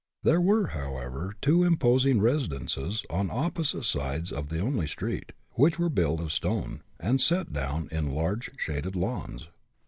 There 0.23 0.41
were, 0.41 0.69
however, 0.69 1.35
two 1.43 1.63
imposing 1.63 2.21
residences, 2.21 3.05
on 3.11 3.29
opposite 3.31 3.83
sides 3.85 4.31
of 4.31 4.49
the 4.49 4.59
only 4.59 4.87
street, 4.87 5.31
which 5.51 5.77
were 5.77 5.89
built 5.89 6.19
of 6.19 6.33
stone, 6.33 6.81
and 6.99 7.21
set 7.21 7.53
down 7.53 7.87
in 7.91 8.09
large 8.11 8.49
shaded 8.57 8.95
lawns. 8.95 9.49